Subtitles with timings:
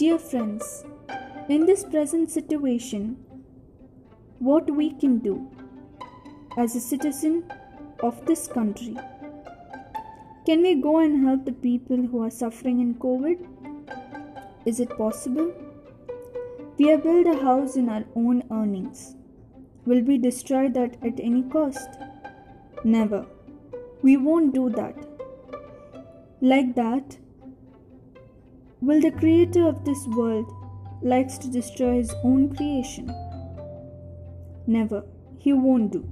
[0.00, 0.86] Dear friends,
[1.50, 3.18] in this present situation,
[4.38, 5.50] what we can do
[6.56, 7.44] as a citizen
[8.02, 8.96] of this country?
[10.46, 13.46] Can we go and help the people who are suffering in COVID?
[14.64, 15.52] Is it possible?
[16.78, 19.16] We have built a house in our own earnings.
[19.84, 21.90] Will we destroy that at any cost?
[22.84, 23.26] Never.
[24.00, 24.96] We won't do that.
[26.40, 27.18] Like that,
[28.80, 30.52] will the creator of this world
[31.02, 33.12] likes to destroy his own creation?
[34.66, 35.04] Never.
[35.38, 36.08] He won't do.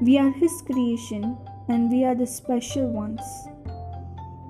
[0.00, 1.36] We are his creation
[1.68, 3.20] and we are the special ones,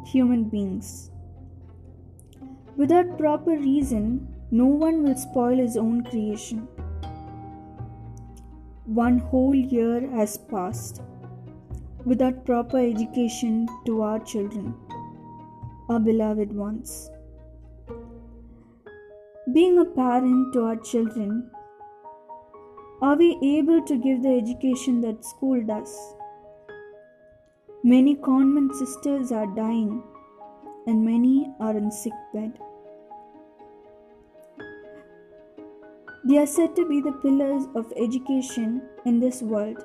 [0.06, 1.10] human beings.
[2.76, 6.68] Without proper reason, no one will spoil his own creation.
[8.84, 11.00] One whole year has passed
[12.04, 14.74] without proper education to our children,
[15.88, 17.10] our beloved ones.
[19.52, 21.50] Being a parent to our children,
[23.02, 25.94] are we able to give the education that school does?
[27.82, 30.02] Many convent sisters are dying,
[30.86, 32.58] and many are in sick bed.
[36.26, 39.84] They are said to be the pillars of education in this world.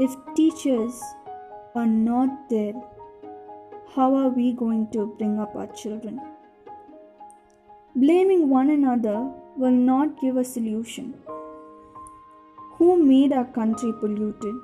[0.00, 1.00] If teachers
[1.76, 2.74] are not there,
[3.96, 6.20] how are we going to bring up our children?
[7.94, 11.14] Blaming one another will not give a solution.
[12.74, 14.54] Who made our country polluted?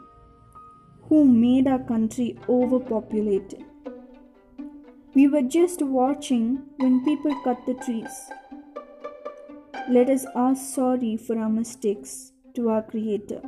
[1.09, 3.65] Who made our country overpopulated?
[5.15, 8.31] We were just watching when people cut the trees.
[9.89, 13.41] Let us ask sorry for our mistakes to our Creator.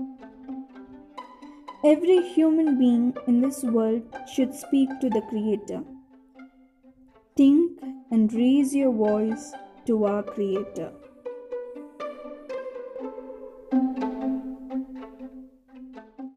[1.84, 5.82] Every human being in this world should speak to the Creator.
[7.36, 7.78] Think
[8.10, 9.52] and raise your voice
[9.84, 10.92] to our Creator.